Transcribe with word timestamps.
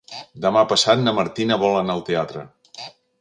Demà 0.45 0.61
passat 0.71 1.03
na 1.03 1.13
Martina 1.19 1.59
vol 1.65 1.77
anar 1.83 1.99
al 1.99 2.01
teatre. 2.11 2.47